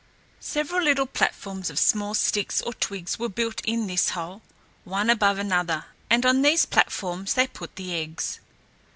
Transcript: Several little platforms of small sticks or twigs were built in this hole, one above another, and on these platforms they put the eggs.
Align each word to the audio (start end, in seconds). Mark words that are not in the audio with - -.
Several 0.39 0.81
little 0.81 1.05
platforms 1.05 1.69
of 1.69 1.77
small 1.77 2.15
sticks 2.15 2.59
or 2.63 2.73
twigs 2.73 3.19
were 3.19 3.29
built 3.29 3.61
in 3.65 3.85
this 3.85 4.09
hole, 4.09 4.41
one 4.83 5.11
above 5.11 5.37
another, 5.37 5.85
and 6.09 6.25
on 6.25 6.41
these 6.41 6.65
platforms 6.65 7.35
they 7.35 7.45
put 7.45 7.75
the 7.75 7.93
eggs. 7.93 8.39